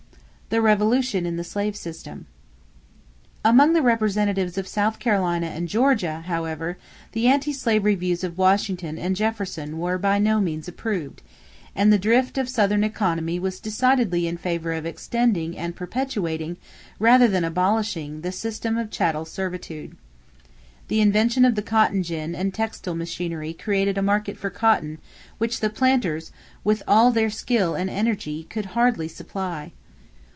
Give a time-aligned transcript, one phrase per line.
[0.51, 2.25] =The Revolution in the Slave System.=
[3.45, 6.77] Among the representatives of South Carolina and Georgia, however,
[7.13, 11.21] the anti slavery views of Washington and Jefferson were by no means approved;
[11.73, 16.57] and the drift of Southern economy was decidedly in favor of extending and perpetuating,
[16.99, 19.95] rather than abolishing, the system of chattel servitude.
[20.89, 24.97] The invention of the cotton gin and textile machinery created a market for cotton
[25.37, 26.33] which the planters,
[26.65, 29.71] with all their skill and energy, could hardly supply.